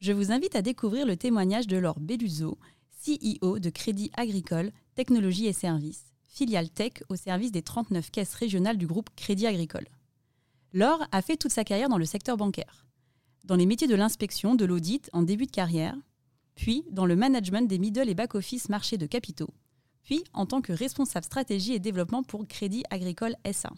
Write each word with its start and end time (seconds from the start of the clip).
je 0.00 0.12
vous 0.12 0.32
invite 0.32 0.56
à 0.56 0.62
découvrir 0.62 1.06
le 1.06 1.16
témoignage 1.16 1.66
de 1.66 1.76
Laure 1.76 2.00
Belluzo, 2.00 2.58
CEO 3.04 3.58
de 3.58 3.70
Crédit 3.70 4.10
Agricole, 4.16 4.72
Technologie 4.94 5.46
et 5.46 5.52
Services, 5.52 6.06
filiale 6.26 6.70
tech 6.70 7.02
au 7.10 7.16
service 7.16 7.52
des 7.52 7.62
39 7.62 8.10
caisses 8.10 8.34
régionales 8.34 8.78
du 8.78 8.86
groupe 8.86 9.10
Crédit 9.14 9.46
Agricole. 9.46 9.86
Laure 10.72 11.04
a 11.12 11.20
fait 11.20 11.36
toute 11.36 11.52
sa 11.52 11.64
carrière 11.64 11.90
dans 11.90 11.98
le 11.98 12.06
secteur 12.06 12.38
bancaire, 12.38 12.86
dans 13.44 13.56
les 13.56 13.66
métiers 13.66 13.88
de 13.88 13.94
l'inspection, 13.94 14.54
de 14.54 14.64
l'audit 14.64 15.10
en 15.12 15.22
début 15.22 15.46
de 15.46 15.50
carrière, 15.50 15.96
puis 16.54 16.84
dans 16.90 17.06
le 17.06 17.16
management 17.16 17.68
des 17.68 17.78
middle 17.78 18.08
et 18.08 18.14
back-office 18.14 18.70
marchés 18.70 18.98
de 18.98 19.06
capitaux, 19.06 19.52
puis 20.02 20.24
en 20.32 20.46
tant 20.46 20.62
que 20.62 20.72
responsable 20.72 21.24
stratégie 21.26 21.74
et 21.74 21.78
développement 21.78 22.22
pour 22.22 22.46
Crédit 22.46 22.84
Agricole 22.88 23.36
SA. 23.52 23.70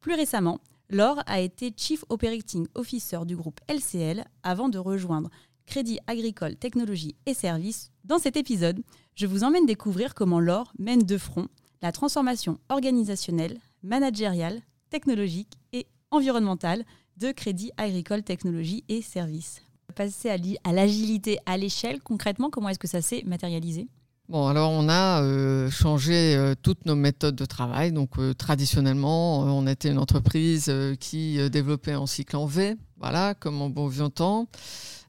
Plus 0.00 0.14
récemment, 0.14 0.60
Laure 0.90 1.22
a 1.26 1.40
été 1.40 1.72
Chief 1.76 2.04
Operating 2.10 2.66
Officer 2.74 3.20
du 3.24 3.36
groupe 3.36 3.60
LCL 3.68 4.24
avant 4.42 4.68
de 4.68 4.78
rejoindre 4.78 5.30
Crédit 5.66 5.98
Agricole 6.06 6.56
Technologie 6.56 7.16
et 7.24 7.32
Services. 7.32 7.90
Dans 8.04 8.18
cet 8.18 8.36
épisode, 8.36 8.82
je 9.14 9.26
vous 9.26 9.44
emmène 9.44 9.64
découvrir 9.64 10.14
comment 10.14 10.40
Laure 10.40 10.72
mène 10.78 11.02
de 11.02 11.16
front 11.16 11.48
la 11.80 11.90
transformation 11.90 12.58
organisationnelle, 12.68 13.58
managériale, 13.82 14.60
technologique 14.90 15.54
et 15.72 15.86
environnementale 16.10 16.84
de 17.16 17.32
Crédit 17.32 17.72
Agricole 17.78 18.22
Technologie 18.22 18.84
et 18.88 19.00
Services. 19.00 19.62
Passer 19.94 20.28
à 20.28 20.72
l'agilité 20.72 21.38
à 21.46 21.56
l'échelle, 21.56 22.02
concrètement, 22.02 22.50
comment 22.50 22.68
est-ce 22.68 22.78
que 22.78 22.88
ça 22.88 23.02
s'est 23.02 23.22
matérialisé? 23.24 23.88
Bon, 24.30 24.46
alors 24.46 24.70
on 24.70 24.88
a 24.88 25.22
euh, 25.22 25.70
changé 25.70 26.34
euh, 26.34 26.54
toutes 26.60 26.86
nos 26.86 26.94
méthodes 26.94 27.36
de 27.36 27.44
travail. 27.44 27.92
Donc 27.92 28.18
euh, 28.18 28.32
traditionnellement, 28.32 29.40
on 29.40 29.66
était 29.66 29.90
une 29.90 29.98
entreprise 29.98 30.72
qui 30.98 31.38
développait 31.50 31.94
en 31.94 32.06
cycle 32.06 32.36
en 32.36 32.46
V, 32.46 32.76
voilà, 32.98 33.34
comme 33.34 33.60
en 33.60 33.68
bon 33.68 33.86
vieux 33.86 34.08
temps. 34.08 34.48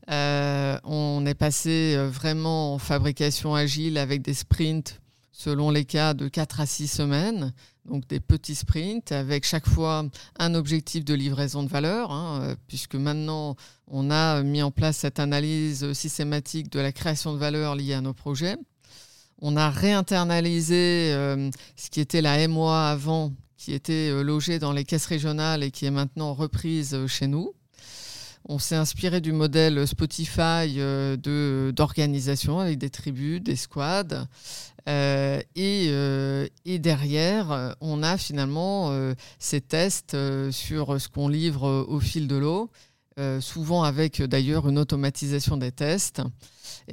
on 0.10 1.24
est 1.26 1.34
passé 1.34 1.96
vraiment 2.10 2.74
en 2.74 2.78
fabrication 2.78 3.56
agile 3.56 3.98
avec 3.98 4.22
des 4.22 4.34
sprints 4.34 5.00
selon 5.32 5.70
les 5.70 5.86
cas 5.86 6.14
de 6.14 6.28
4 6.28 6.62
à 6.62 6.66
6 6.66 6.88
semaines, 6.88 7.54
donc 7.86 8.08
des 8.08 8.22
petits 8.22 8.56
sprints 8.56 9.12
avec 9.12 9.46
chaque 9.46 9.68
fois 9.68 10.06
un 10.40 10.56
objectif 10.56 11.04
de 11.06 11.14
livraison 11.14 11.64
de 11.64 11.70
valeur, 11.70 12.12
hein, 12.12 12.56
puisque 12.68 12.96
maintenant 12.96 13.56
on 13.88 14.12
a 14.12 14.44
mis 14.44 14.62
en 14.62 14.72
place 14.72 14.98
cette 14.98 15.20
analyse 15.20 15.92
systématique 15.94 16.70
de 16.70 16.80
la 16.80 16.92
création 16.92 17.34
de 17.34 17.38
valeur 17.38 17.76
liée 17.76 17.94
à 17.94 18.02
nos 18.02 18.14
projets. 18.14 18.58
On 19.42 19.58
a 19.58 19.70
réinternalisé 19.70 21.12
euh, 21.14 21.50
ce 21.76 21.90
qui 21.90 22.00
était 22.00 22.22
la 22.22 22.48
MOA 22.48 22.90
avant, 22.90 23.34
qui 23.58 23.74
était 23.74 24.10
euh, 24.10 24.24
logée 24.24 24.60
dans 24.60 24.72
les 24.72 24.86
caisses 24.86 25.06
régionales 25.08 25.62
et 25.62 25.72
qui 25.72 25.86
est 25.86 25.92
maintenant 25.92 26.34
reprise 26.34 26.94
euh, 26.94 27.08
chez 27.08 27.28
nous. 27.28 27.54
On 28.48 28.60
s'est 28.60 28.76
inspiré 28.76 29.22
du 29.22 29.32
modèle 29.32 29.88
Spotify 29.88 30.78
d'organisation 31.74 32.60
avec 32.60 32.78
des 32.78 32.92
tribus, 32.92 33.42
des 33.42 33.56
squads. 33.56 34.28
et, 34.86 36.80
derrière, 36.80 37.76
on 37.82 38.04
a 38.04 38.18
finalement 38.18 38.96
ces 39.40 39.62
tests 39.62 40.16
sur 40.52 41.02
ce 41.02 41.08
qu'on 41.08 41.28
livre 41.28 41.88
au 41.90 42.00
fil 42.00 42.28
de 42.28 42.36
l'eau, 42.36 42.70
souvent 43.40 43.84
avec 43.84 44.22
d'ailleurs 44.22 44.68
une 44.68 44.78
automatisation 44.78 45.58
des 45.58 45.72
tests. 45.72 46.22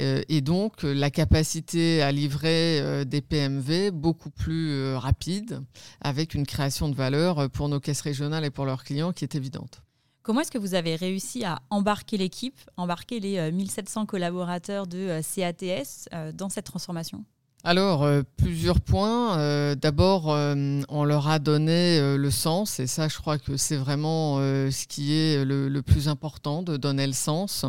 Euh, 0.01 0.23
et 0.29 0.41
donc 0.41 0.85
euh, 0.85 0.95
la 0.95 1.11
capacité 1.11 2.03
à 2.03 2.13
livrer 2.13 2.81
euh, 2.81 3.05
des 3.05 3.21
PMV 3.21 3.91
beaucoup 3.91 4.31
plus 4.31 4.95
rapide 4.95 5.61
avec 6.01 6.35
une 6.35 6.47
création 6.47 6.89
de 6.89 6.95
valeur 6.95 7.51
pour 7.51 7.69
nos 7.69 7.81
caisses 7.81 8.01
régionales 8.01 8.45
et 8.45 8.51
pour 8.51 8.65
leurs 8.65 8.85
clients 8.85 9.13
qui 9.13 9.25
est 9.25 9.35
évidente. 9.35 9.83
Comment 10.23 10.41
est-ce 10.41 10.53
que 10.53 10.59
vous 10.59 10.75
avez 10.75 10.95
réussi 10.95 11.45
à 11.45 11.61
embarquer 11.69 12.17
l'équipe, 12.17 12.59
embarquer 12.77 13.19
les 13.19 13.51
1700 13.51 14.07
collaborateurs 14.07 14.87
de 14.87 15.21
CATS 15.35 16.09
dans 16.35 16.49
cette 16.49 16.67
transformation? 16.67 17.25
Alors, 17.65 18.07
plusieurs 18.37 18.81
points. 18.81 19.75
D'abord, 19.77 20.27
on 20.27 21.05
leur 21.05 21.29
a 21.29 21.39
donné 21.39 22.17
le 22.17 22.31
sens, 22.31 22.81
et 22.81 22.87
ça, 22.87 23.09
je 23.09 23.17
crois 23.19 23.39
que 23.39 23.57
c'est 23.57 23.77
vraiment 23.77 24.39
ce 24.39 24.87
qui 24.87 25.15
est 25.15 25.45
le, 25.45 25.81
plus 25.83 26.09
important, 26.09 26.63
de 26.63 26.77
donner 26.77 27.07
le 27.07 27.13
sens. 27.13 27.65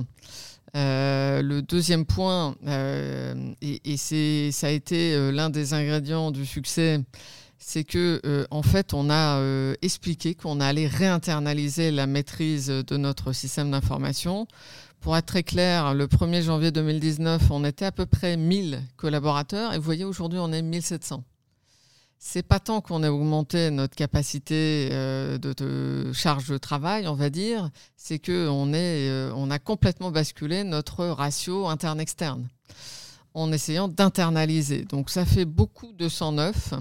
Euh, 0.76 1.44
le 1.44 1.62
deuxième 1.62 2.06
point, 2.06 2.56
euh, 2.66 3.54
et, 3.62 3.96
c'est, 3.96 4.50
ça 4.52 4.68
a 4.68 4.70
été 4.72 5.14
euh, 5.14 5.32
l'un 5.32 5.52
des 5.52 5.76
ingrédients 5.76 6.32
du 6.32 6.48
succès, 6.48 7.00
c'est 7.66 7.84
que 7.84 8.46
en 8.52 8.62
fait, 8.62 8.94
on 8.94 9.10
a 9.10 9.42
expliqué 9.82 10.36
qu'on 10.36 10.60
allait 10.60 10.88
réinternaliser 10.88 11.92
la 11.92 12.08
maîtrise 12.08 12.68
de 12.68 12.98
notre 12.98 13.34
système 13.34 13.72
d'information. 13.72 14.48
Pour 15.00 15.18
être 15.18 15.26
très 15.26 15.44
clair, 15.44 15.94
le 15.94 16.08
1er 16.08 16.42
janvier 16.42 16.72
2019, 16.72 17.52
on 17.52 17.66
était 17.66 17.86
à 17.86 17.92
peu 17.92 18.06
près 18.06 18.38
1000 18.38 18.82
collaborateurs, 18.96 19.74
et 19.74 19.78
vous 19.78 19.84
voyez, 19.84 20.06
aujourd'hui, 20.06 20.40
on 20.40 20.52
est 20.52 20.62
1700 20.62 21.24
c'est 22.26 22.42
pas 22.42 22.62
tant 22.62 22.80
qu'on 22.80 23.04
a 23.04 23.12
augmenté 23.12 23.70
notre 23.70 23.96
capacité 23.96 24.88
euh, 24.94 25.38
de, 25.38 26.14
charge 26.14 26.48
de 26.48 26.58
travail, 26.58 27.06
on 27.06 27.16
va 27.16 27.30
dire, 27.30 27.70
c'est 27.98 28.18
que 28.18 28.48
on 28.48 28.72
est, 28.72 29.10
euh, 29.10 29.34
on 29.36 29.52
a 29.52 29.60
complètement 29.60 30.10
basculé 30.10 30.64
notre 30.64 31.06
ratio 31.06 31.68
interne-externe 31.68 32.48
en 33.34 33.52
essayant 33.52 33.90
d'internaliser. 33.90 34.86
Donc 34.86 35.10
ça 35.10 35.26
fait 35.26 35.44
beaucoup 35.44 35.92
de 35.92 36.08
109 36.08 36.76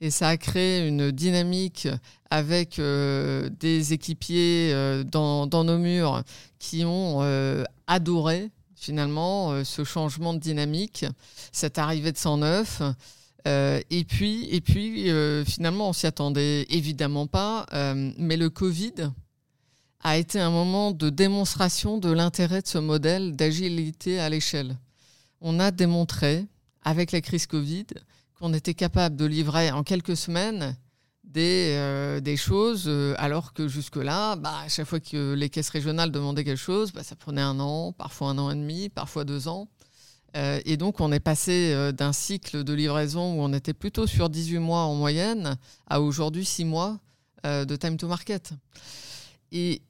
et 0.00 0.10
ça 0.10 0.28
a 0.28 0.36
créé 0.36 0.86
une 0.86 1.10
dynamique 1.10 1.88
avec 2.30 2.78
euh, 2.78 3.48
des 3.60 3.92
équipiers 3.92 4.72
dans, 5.06 5.46
dans, 5.46 5.64
nos 5.64 5.78
murs 5.78 6.22
qui 6.58 6.84
ont 6.84 7.20
adoré 7.86 8.50
finalement 8.76 9.64
ce 9.64 9.82
changement 9.84 10.34
de 10.34 10.38
dynamique, 10.38 11.04
cette 11.52 11.78
arrivée 11.78 12.12
de 12.12 12.18
109 12.18 12.82
euh, 13.48 13.80
et 13.90 14.04
puis, 14.04 14.46
et 14.50 14.60
puis 14.60 15.10
euh, 15.10 15.44
finalement, 15.44 15.88
on 15.90 15.92
s'y 15.92 16.06
attendait 16.06 16.66
évidemment 16.70 17.26
pas, 17.26 17.66
euh, 17.72 18.12
mais 18.18 18.36
le 18.36 18.50
Covid 18.50 19.10
a 20.02 20.18
été 20.18 20.38
un 20.38 20.50
moment 20.50 20.90
de 20.90 21.08
démonstration 21.08 21.98
de 21.98 22.10
l'intérêt 22.10 22.62
de 22.62 22.66
ce 22.66 22.78
modèle 22.78 23.36
d'agilité 23.36 24.20
à 24.20 24.28
l'échelle. 24.28 24.76
On 25.40 25.60
a 25.60 25.70
démontré, 25.70 26.46
avec 26.82 27.12
la 27.12 27.20
crise 27.20 27.46
Covid, 27.46 27.86
qu'on 28.38 28.54
était 28.54 28.74
capable 28.74 29.16
de 29.16 29.24
livrer 29.24 29.70
en 29.70 29.82
quelques 29.82 30.16
semaines 30.16 30.76
des, 31.24 32.20
des 32.22 32.36
choses, 32.36 32.88
alors 33.18 33.52
que 33.52 33.68
jusque-là, 33.68 34.36
bah, 34.36 34.60
à 34.64 34.68
chaque 34.68 34.86
fois 34.86 35.00
que 35.00 35.34
les 35.34 35.50
caisses 35.50 35.68
régionales 35.68 36.10
demandaient 36.10 36.44
quelque 36.44 36.56
chose, 36.56 36.92
bah, 36.92 37.02
ça 37.02 37.16
prenait 37.16 37.42
un 37.42 37.60
an, 37.60 37.92
parfois 37.92 38.30
un 38.30 38.38
an 38.38 38.50
et 38.50 38.54
demi, 38.54 38.88
parfois 38.88 39.24
deux 39.24 39.46
ans. 39.48 39.68
Euh, 40.36 40.60
et 40.64 40.76
donc, 40.76 41.00
on 41.00 41.10
est 41.12 41.20
passé 41.20 41.72
euh, 41.72 41.92
d'un 41.92 42.12
cycle 42.12 42.64
de 42.64 42.72
livraison 42.72 43.34
où 43.34 43.42
on 43.42 43.52
était 43.52 43.74
plutôt 43.74 44.06
sur 44.06 44.28
18 44.28 44.58
mois 44.58 44.82
en 44.82 44.94
moyenne 44.94 45.56
à 45.86 46.00
aujourd'hui 46.00 46.44
6 46.44 46.64
mois 46.64 46.98
euh, 47.46 47.64
de 47.64 47.76
time 47.76 47.96
to 47.96 48.08
market. 48.08 48.52
Et 49.50 49.80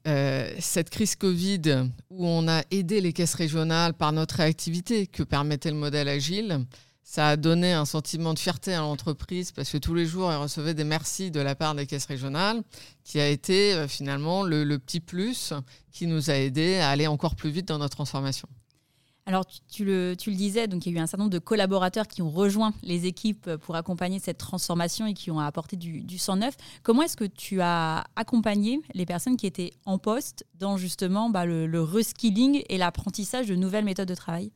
cette 0.60 0.88
crise 0.88 1.16
Covid, 1.16 1.90
où 2.10 2.24
on 2.24 2.46
a 2.46 2.62
aidé 2.70 3.00
les 3.00 3.12
caisses 3.12 3.34
régionales 3.34 3.92
par 3.92 4.12
notre 4.12 4.36
réactivité 4.36 5.08
que 5.08 5.24
permettait 5.24 5.72
le 5.72 5.76
modèle 5.76 6.08
agile, 6.08 6.64
ça 7.10 7.28
a 7.28 7.36
donné 7.38 7.72
un 7.72 7.86
sentiment 7.86 8.34
de 8.34 8.38
fierté 8.38 8.74
à 8.74 8.80
l'entreprise 8.80 9.50
parce 9.50 9.70
que 9.70 9.78
tous 9.78 9.94
les 9.94 10.04
jours, 10.04 10.30
elle 10.30 10.36
recevait 10.36 10.74
des 10.74 10.84
merci 10.84 11.30
de 11.30 11.40
la 11.40 11.54
part 11.54 11.74
des 11.74 11.86
caisses 11.86 12.04
régionales, 12.04 12.62
qui 13.02 13.18
a 13.18 13.26
été 13.26 13.86
finalement 13.88 14.42
le, 14.42 14.76
petit 14.76 15.00
plus 15.00 15.54
qui 15.90 16.06
nous 16.06 16.28
a 16.28 16.34
aidé 16.34 16.76
à 16.76 16.90
aller 16.90 17.06
encore 17.06 17.34
plus 17.34 17.48
vite 17.48 17.68
dans 17.68 17.78
notre 17.78 17.96
transformation. 17.96 18.46
Alors, 19.24 19.46
tu, 19.72 19.86
le, 19.86 20.16
disais, 20.16 20.68
donc 20.68 20.84
il 20.84 20.92
y 20.92 20.96
a 20.96 21.00
eu 21.00 21.02
un 21.02 21.06
certain 21.06 21.22
nombre 21.22 21.32
de 21.32 21.38
collaborateurs 21.38 22.08
qui 22.08 22.20
ont 22.20 22.30
rejoint 22.30 22.74
les 22.82 23.06
équipes 23.06 23.56
pour 23.56 23.74
accompagner 23.74 24.18
cette 24.18 24.38
transformation 24.38 25.06
et 25.06 25.14
qui 25.14 25.30
ont 25.30 25.40
apporté 25.40 25.76
du, 25.76 26.02
du 26.02 26.18
109. 26.18 26.54
Comment 26.82 27.02
est-ce 27.02 27.16
que 27.16 27.24
tu 27.24 27.62
as 27.62 28.04
accompagné 28.16 28.82
les 28.92 29.06
personnes 29.06 29.38
qui 29.38 29.46
étaient 29.46 29.72
en 29.86 29.96
poste 29.96 30.44
dans 30.58 30.76
justement 30.76 31.30
bah, 31.30 31.46
le, 31.46 31.82
reskilling 31.82 32.62
et 32.68 32.76
l'apprentissage 32.76 33.46
de 33.46 33.54
nouvelles 33.54 33.86
méthodes 33.86 34.08
de 34.08 34.14
travail? 34.14 34.50